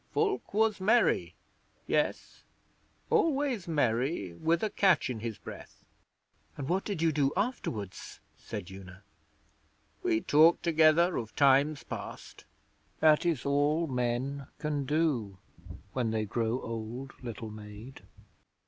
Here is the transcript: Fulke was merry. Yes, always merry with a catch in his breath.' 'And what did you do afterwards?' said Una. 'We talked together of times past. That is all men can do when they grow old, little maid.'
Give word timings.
Fulke 0.15 0.51
was 0.51 0.81
merry. 0.81 1.35
Yes, 1.85 2.43
always 3.11 3.67
merry 3.67 4.33
with 4.33 4.63
a 4.63 4.71
catch 4.71 5.11
in 5.11 5.19
his 5.19 5.37
breath.' 5.37 5.85
'And 6.57 6.67
what 6.67 6.83
did 6.85 7.03
you 7.03 7.11
do 7.11 7.31
afterwards?' 7.37 8.19
said 8.35 8.71
Una. 8.71 9.03
'We 10.01 10.21
talked 10.21 10.63
together 10.63 11.17
of 11.17 11.35
times 11.35 11.83
past. 11.83 12.45
That 12.99 13.27
is 13.27 13.45
all 13.45 13.85
men 13.85 14.47
can 14.57 14.85
do 14.85 15.37
when 15.93 16.09
they 16.09 16.25
grow 16.25 16.59
old, 16.61 17.11
little 17.21 17.51
maid.' 17.51 18.01